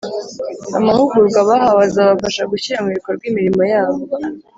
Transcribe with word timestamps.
Amahugurwa 0.77 1.39
bahawe 1.49 1.81
azabafasha 1.87 2.43
gushyira 2.51 2.83
mu 2.83 2.89
bikorwa 2.95 3.23
imirimo 3.31 3.63
yabo 3.73 4.01